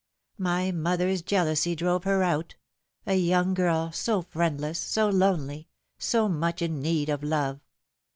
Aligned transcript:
My 0.39 0.71
mother's 0.71 1.21
jealousy 1.21 1.75
drove 1.75 2.05
her 2.05 2.23
out 2.23 2.55
a 3.05 3.13
young 3.13 3.53
girl, 3.53 3.91
so 3.91 4.23
friendless, 4.23 4.79
so 4.79 5.07
lonely, 5.09 5.67
so 5.99 6.27
much 6.27 6.63
in 6.63 6.79
need 6.79 7.07
of 7.07 7.21
love. 7.21 7.59